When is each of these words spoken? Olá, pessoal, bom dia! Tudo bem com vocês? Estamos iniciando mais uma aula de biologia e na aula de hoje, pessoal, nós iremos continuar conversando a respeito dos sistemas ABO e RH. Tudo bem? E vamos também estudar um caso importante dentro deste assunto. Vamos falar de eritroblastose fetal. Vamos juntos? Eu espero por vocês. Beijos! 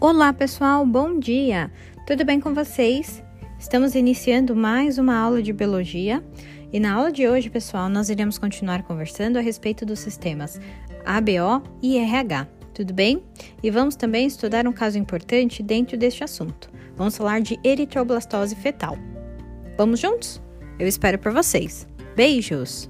Olá, 0.00 0.32
pessoal, 0.32 0.86
bom 0.86 1.18
dia! 1.18 1.72
Tudo 2.06 2.24
bem 2.24 2.38
com 2.38 2.54
vocês? 2.54 3.20
Estamos 3.58 3.96
iniciando 3.96 4.54
mais 4.54 4.96
uma 4.96 5.18
aula 5.18 5.42
de 5.42 5.52
biologia 5.52 6.22
e 6.72 6.78
na 6.78 6.92
aula 6.92 7.10
de 7.10 7.26
hoje, 7.26 7.50
pessoal, 7.50 7.88
nós 7.88 8.08
iremos 8.08 8.38
continuar 8.38 8.84
conversando 8.84 9.38
a 9.38 9.40
respeito 9.40 9.84
dos 9.84 9.98
sistemas 9.98 10.60
ABO 11.04 11.64
e 11.82 11.98
RH. 11.98 12.46
Tudo 12.72 12.94
bem? 12.94 13.24
E 13.60 13.72
vamos 13.72 13.96
também 13.96 14.28
estudar 14.28 14.68
um 14.68 14.72
caso 14.72 14.96
importante 14.96 15.64
dentro 15.64 15.96
deste 15.96 16.22
assunto. 16.22 16.70
Vamos 16.94 17.16
falar 17.16 17.40
de 17.40 17.58
eritroblastose 17.64 18.54
fetal. 18.54 18.96
Vamos 19.76 19.98
juntos? 19.98 20.40
Eu 20.78 20.86
espero 20.86 21.18
por 21.18 21.32
vocês. 21.32 21.88
Beijos! 22.14 22.88